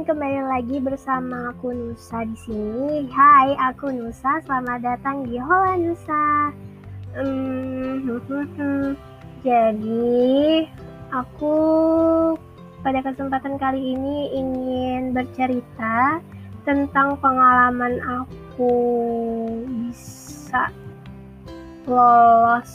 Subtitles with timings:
[0.00, 3.04] Kembali lagi bersama aku Nusa di sini.
[3.12, 4.40] Hai, aku Nusa.
[4.48, 6.56] Selamat datang di Hola Nusa.
[7.12, 8.08] Hmm.
[9.44, 10.64] Jadi,
[11.12, 11.56] aku
[12.80, 16.24] pada kesempatan kali ini ingin bercerita
[16.64, 18.72] tentang pengalaman aku
[19.68, 20.72] bisa
[21.84, 22.72] lolos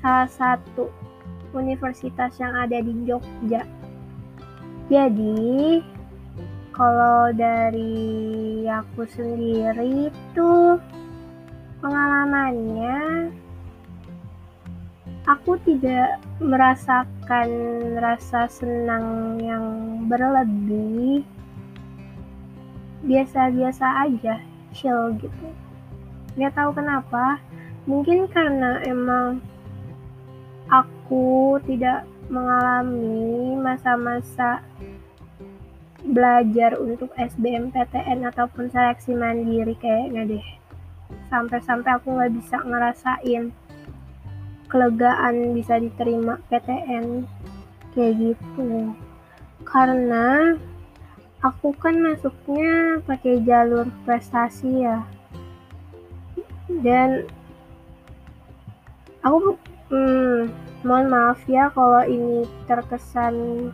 [0.00, 0.88] salah satu
[1.52, 3.83] universitas yang ada di Jogja.
[4.92, 5.80] Jadi,
[6.74, 10.52] kalau dari aku sendiri itu
[11.78, 13.30] pengalamannya
[15.24, 17.48] aku tidak merasakan
[17.96, 19.64] rasa senang yang
[20.04, 21.24] berlebih.
[23.04, 24.40] Biasa-biasa aja,
[24.72, 25.48] chill gitu.
[26.40, 27.40] Gak tahu kenapa,
[27.84, 29.44] mungkin karena emang
[30.72, 34.64] aku tidak mengalami masa-masa
[36.04, 40.46] belajar untuk SBMPTN ataupun seleksi mandiri kayaknya deh.
[41.32, 43.44] Sampai-sampai aku nggak bisa ngerasain
[44.68, 47.24] kelegaan bisa diterima PTN
[47.96, 48.92] kayak gitu.
[49.64, 50.54] Karena
[51.40, 55.04] aku kan masuknya pakai jalur prestasi ya.
[56.68, 57.24] Dan
[59.24, 59.56] aku
[59.94, 60.48] Hmm,
[60.80, 63.68] mohon maaf ya kalau ini terkesan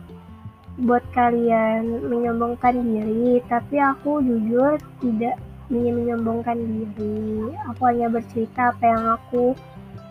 [0.79, 5.35] buat kalian menyombongkan diri, tapi aku jujur tidak
[5.67, 7.51] ingin menyombongkan diri.
[7.71, 9.43] Aku hanya bercerita apa yang aku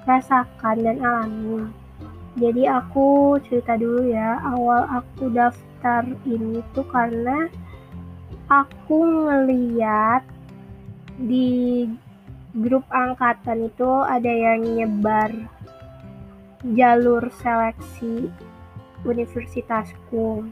[0.05, 1.69] rasakan dan alami.
[2.37, 7.51] Jadi aku cerita dulu ya, awal aku daftar ini tuh karena
[8.47, 10.23] aku ngeliat
[11.21, 11.85] di
[12.55, 15.31] grup angkatan itu ada yang nyebar
[16.75, 18.27] jalur seleksi
[19.07, 20.47] universitasku.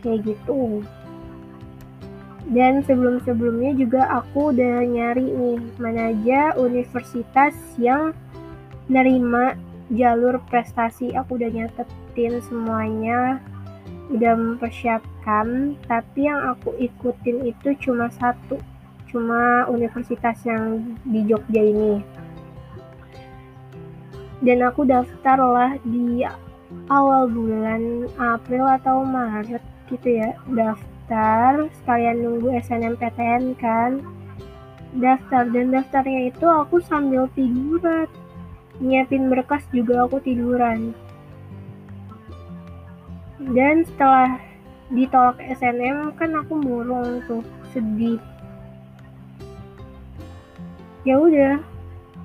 [0.00, 0.82] Kayak gitu.
[2.50, 8.16] Dan sebelum-sebelumnya juga aku udah nyari nih mana aja universitas yang
[8.90, 9.54] nerima
[9.92, 13.38] jalur prestasi aku udah nyatetin semuanya
[14.10, 15.78] udah mempersiapkan.
[15.86, 18.58] Tapi yang aku ikutin itu cuma satu
[19.10, 22.02] cuma universitas yang di Jogja ini.
[24.40, 26.24] Dan aku daftar lah di
[26.90, 34.02] awal bulan April atau Maret gitu ya daftar sekalian nunggu SNMPTN kan.
[34.90, 38.10] Daftar dan daftarnya itu aku sambil tiduran.
[38.82, 40.94] Nyiapin berkas juga aku tiduran.
[43.38, 44.38] Dan setelah
[44.90, 48.18] ditolak SNM kan aku murung tuh sedih.
[51.06, 51.62] Ya udah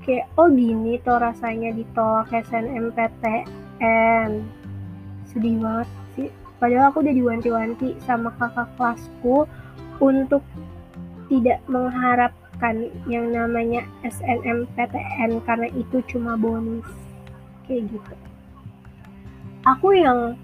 [0.06, 3.65] kayak oh gini tuh rasanya ditolak SNMPTN
[5.36, 6.30] sedih banget sih.
[6.56, 9.44] Padahal aku udah diwanti-wanti sama kakak kelasku
[10.00, 10.44] untuk
[11.28, 16.88] tidak mengharapkan yang namanya SNMPTN karena itu cuma bonus.
[17.68, 18.16] Kayak gitu.
[19.66, 20.40] Aku yang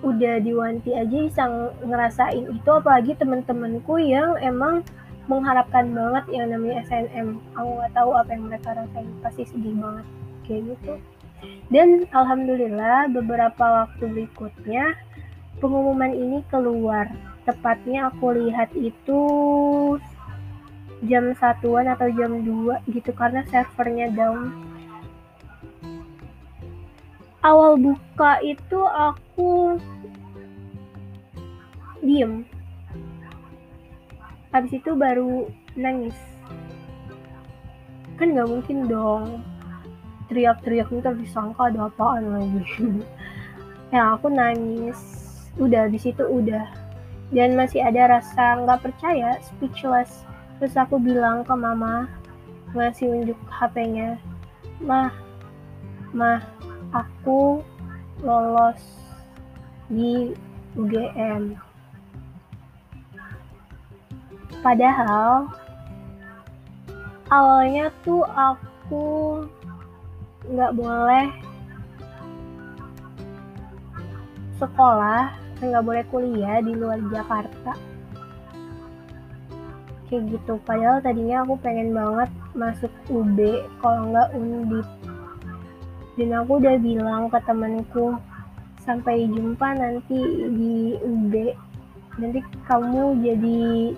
[0.00, 1.44] udah diwanti aja bisa
[1.84, 4.80] ngerasain itu apalagi temen-temenku yang emang
[5.28, 9.10] mengharapkan banget yang namanya SNM aku nggak tahu apa yang mereka rasain.
[9.20, 10.06] Pasti sedih banget.
[10.46, 10.94] Kayak gitu
[11.70, 14.98] dan alhamdulillah beberapa waktu berikutnya
[15.62, 17.06] pengumuman ini keluar.
[17.46, 19.22] Tepatnya aku lihat itu
[21.06, 24.52] jam satuan atau jam 2 gitu karena servernya down.
[27.40, 29.80] Awal buka itu aku
[32.04, 32.44] diem.
[34.52, 36.18] Habis itu baru nangis.
[38.20, 39.40] Kan nggak mungkin dong
[40.30, 42.62] teriak-teriak ntar disangka ada apaan lagi.
[43.90, 44.98] Ya aku nangis.
[45.58, 46.70] Udah di situ udah.
[47.34, 50.22] Dan masih ada rasa nggak percaya speechless.
[50.62, 52.06] Terus aku bilang ke mama
[52.70, 54.14] ngasih unjuk HP-nya
[54.78, 55.10] mah
[56.14, 56.38] mah
[56.94, 57.60] aku
[58.22, 58.78] lolos
[59.90, 60.30] di
[60.78, 61.58] UGM
[64.60, 65.50] Padahal
[67.32, 69.42] awalnya tuh aku
[70.50, 71.26] nggak boleh
[74.58, 75.32] sekolah,
[75.62, 77.72] nggak boleh kuliah di luar Jakarta.
[80.10, 80.58] Kayak gitu.
[80.66, 83.38] Padahal tadinya aku pengen banget masuk UB,
[83.78, 84.88] kalau nggak Undip.
[86.18, 88.18] Dan aku udah bilang ke temenku,
[88.82, 90.18] sampai jumpa nanti
[90.50, 91.54] di UB.
[92.18, 93.94] Nanti kamu jadi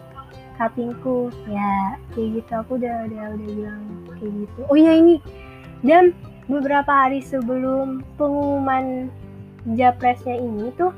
[0.63, 3.83] cuttingku ya kayak gitu aku udah udah udah bilang
[4.15, 5.17] kayak gitu oh ya ini
[5.83, 6.15] dan
[6.50, 9.11] beberapa hari sebelum pengumuman
[9.79, 10.91] japresnya ini tuh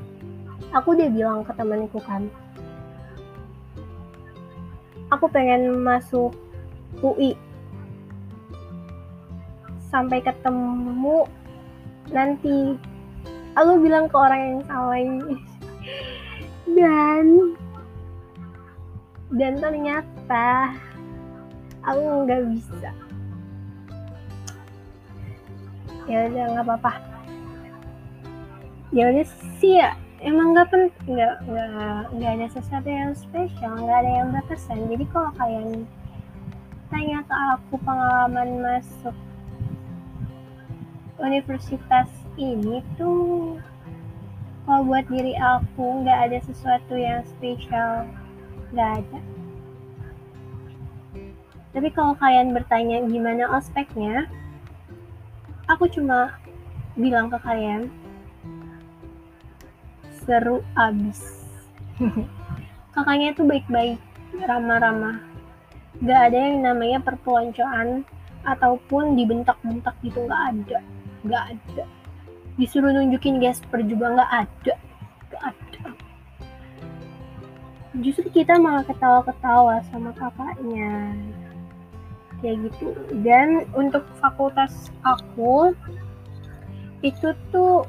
[0.73, 2.25] aku udah bilang ke temanku kan
[5.13, 6.33] aku pengen masuk
[7.03, 7.37] UI
[9.95, 11.23] sampai ketemu
[12.11, 12.75] nanti.
[13.55, 15.39] Aku bilang ke orang yang salah ini.
[16.75, 17.55] Dan
[19.31, 20.75] dan ternyata
[21.81, 22.91] aku nggak bisa
[26.05, 26.93] ya udah nggak apa-apa.
[28.93, 29.25] Ya udah
[29.59, 30.69] sih ya emang nggak
[31.05, 34.89] nggak nggak nggak ada sesuatu yang spesial nggak ada yang berkesan.
[34.89, 35.85] Jadi kalau kalian
[36.93, 39.15] tanya ke aku pengalaman masuk
[41.19, 43.57] universitas ini tuh
[44.65, 48.09] kalau buat diri aku nggak ada sesuatu yang spesial
[48.73, 49.19] nggak ada.
[51.75, 54.25] Tapi kalau kalian bertanya gimana ospeknya
[55.65, 56.37] aku cuma
[56.93, 57.89] bilang ke kalian
[60.25, 61.45] seru abis.
[62.95, 63.99] Kakaknya tuh baik-baik
[64.41, 65.21] ramah-ramah.
[66.03, 68.03] Gak ada yang namanya perpeloncoan
[68.43, 70.79] ataupun dibentak-bentak gitu gak ada.
[71.25, 71.85] Gak ada.
[72.55, 74.75] Disuruh nunjukin gesper juga gak ada.
[75.29, 75.85] Gak ada.
[77.99, 81.15] Justru kita malah ketawa-ketawa sama kakaknya
[82.41, 82.95] kayak gitu.
[83.23, 85.75] Dan untuk fakultas aku
[87.05, 87.85] itu tuh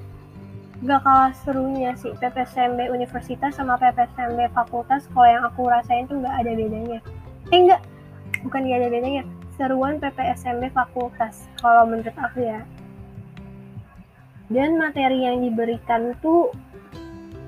[0.85, 2.13] gak kalah serunya sih.
[2.21, 7.01] PPSMB universitas sama PPSMB fakultas kalau yang aku rasain tuh gak ada bedanya.
[7.49, 7.81] Eh enggak
[8.45, 9.23] bukan gak ada bedanya.
[9.57, 12.61] Seruan PPSMB fakultas kalau menurut aku ya.
[14.53, 16.53] Dan materi yang diberikan tuh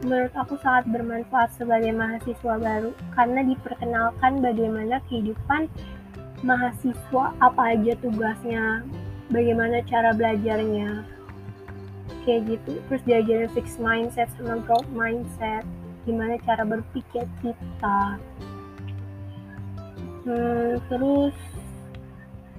[0.02, 2.96] menurut aku sangat bermanfaat sebagai mahasiswa baru.
[3.12, 5.68] Karena diperkenalkan bagaimana kehidupan
[6.42, 8.86] mahasiswa apa aja tugasnya,
[9.32, 11.02] bagaimana cara belajarnya,
[12.22, 12.78] kayak gitu.
[12.88, 15.64] Terus diajarin fixed mindset sama growth mindset,
[16.04, 18.00] gimana cara berpikir kita.
[20.28, 21.36] Hmm, terus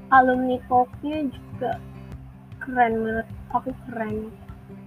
[0.10, 1.78] alumni talknya juga
[2.62, 4.34] keren menurut aku keren.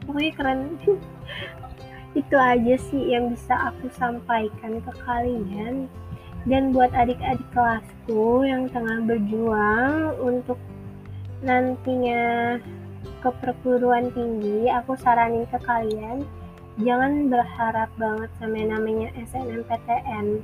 [0.07, 0.61] Pokoknya keren.
[2.21, 5.89] Itu aja sih yang bisa aku sampaikan ke kalian.
[6.43, 10.59] Dan buat adik-adik kelasku yang tengah berjuang untuk
[11.39, 12.59] nantinya
[13.23, 16.27] ke perguruan tinggi, aku saranin ke kalian
[16.83, 20.43] jangan berharap banget sama yang namanya SNMPTN.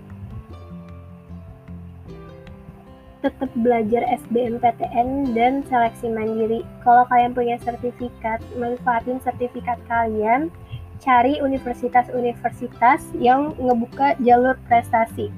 [3.18, 6.62] Tetap belajar SBMPTN dan seleksi mandiri.
[6.86, 10.54] Kalau kalian punya sertifikat, manfaatin sertifikat kalian.
[11.02, 15.30] Cari universitas-universitas yang ngebuka jalur prestasi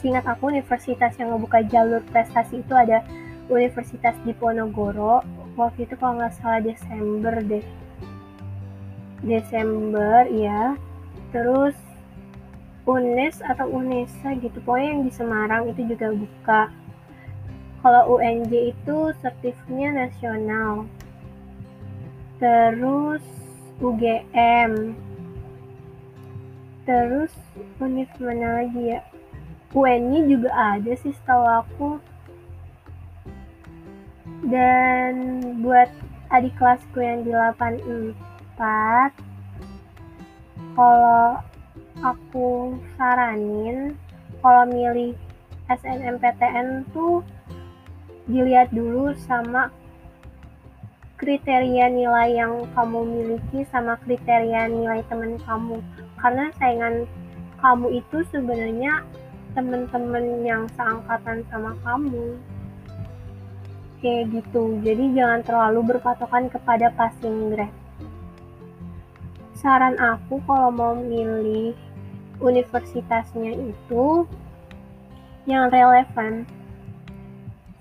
[0.00, 3.04] seingat aku universitas yang ngebuka jalur prestasi itu ada
[3.52, 5.20] Universitas Diponegoro.
[5.54, 7.64] Waktu itu kalau nggak salah Desember deh.
[9.20, 10.74] Desember ya
[11.30, 11.76] terus
[12.88, 14.56] UNES atau UNESA gitu.
[14.64, 16.62] Pokoknya yang di Semarang itu juga buka.
[17.84, 20.88] Kalau UNJ itu sertifiknya nasional.
[22.40, 23.20] Terus
[23.80, 24.96] UGM
[26.84, 27.32] terus
[27.80, 29.00] univ mana lagi ya
[29.70, 31.90] UN-nya juga ada sih setahu aku.
[34.50, 35.14] Dan
[35.62, 35.90] buat
[36.30, 38.14] adik kelasku yang di 84
[40.74, 41.42] kalau
[42.00, 43.92] aku saranin
[44.40, 45.12] kalau milih
[45.68, 47.20] SNMPTN tuh
[48.26, 49.68] dilihat dulu sama
[51.20, 55.84] kriteria nilai yang kamu miliki sama kriteria nilai teman kamu.
[56.16, 57.04] Karena saingan
[57.60, 59.04] kamu itu sebenarnya
[59.52, 62.38] temen-temen yang seangkatan sama kamu.
[64.00, 64.80] Kayak gitu.
[64.80, 67.76] Jadi jangan terlalu berpatokan kepada passing grade.
[69.60, 71.76] Saran aku kalau mau milih
[72.40, 74.24] universitasnya itu
[75.44, 76.48] yang relevan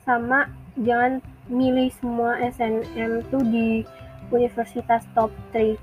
[0.03, 0.51] sama
[0.83, 3.87] jangan milih semua SNM tuh di
[4.29, 5.75] universitas top 3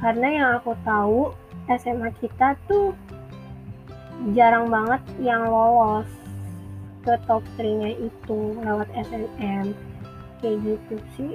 [0.00, 1.32] karena yang aku tahu
[1.70, 2.92] SMA kita tuh
[4.32, 6.08] jarang banget yang lolos
[7.06, 9.70] ke top 3-nya itu lewat SNM
[10.42, 11.34] kayak gitu sih.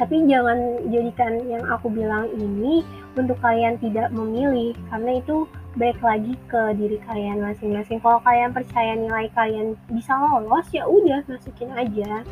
[0.00, 2.80] Tapi jangan jadikan yang aku bilang ini
[3.14, 5.44] untuk kalian tidak memilih karena itu
[5.76, 8.00] baik lagi ke diri kalian masing-masing.
[8.00, 12.24] Kalau kalian percaya nilai kalian bisa lolos ya udah masukin aja.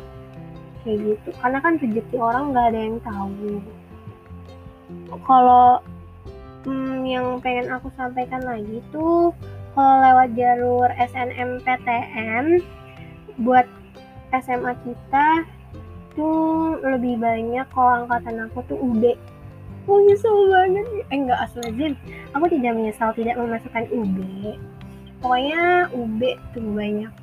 [0.81, 1.29] Kayak gitu.
[1.39, 3.61] Karena kan rezeki orang nggak ada yang tahu.
[5.23, 5.79] Kalau
[6.65, 9.31] hmm, yang pengen aku sampaikan lagi tuh
[9.77, 12.59] kalau lewat jalur SNMPTN
[13.39, 13.67] buat
[14.33, 15.47] SMA kita
[16.17, 19.15] tuh lebih banyak kalau angkatan aku tuh UB
[19.89, 20.85] oh nyesel banget.
[21.09, 21.65] Eh enggak asal
[22.35, 24.17] aku tidak menyesal tidak memasukkan UB
[25.19, 26.21] pokoknya UB
[26.55, 27.13] tuh banyak.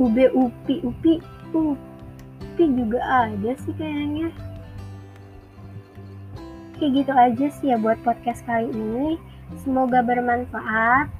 [0.00, 1.14] UB UPI UPI
[1.52, 4.32] UPI juga ada sih kayaknya
[6.80, 9.20] kayak gitu aja sih ya buat podcast kali ini.
[9.60, 11.12] Semoga bermanfaat.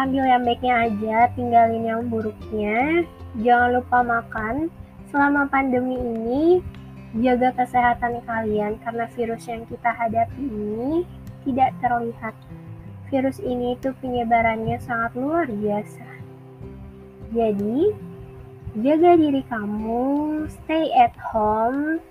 [0.00, 3.04] Ambil yang baiknya aja tinggalin yang buruknya.
[3.36, 4.72] Jangan lupa makan.
[5.12, 6.64] Selama pandemi ini
[7.20, 11.04] jaga kesehatan kalian karena virus yang kita hadapi ini
[11.44, 12.34] tidak terlihat.
[13.12, 16.08] Virus ini itu penyebarannya sangat luar biasa.
[17.36, 17.92] Jadi
[18.80, 20.04] jaga diri kamu
[20.50, 22.02] stay at home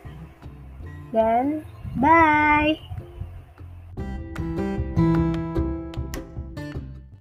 [1.14, 1.66] dan
[1.96, 2.76] Bye!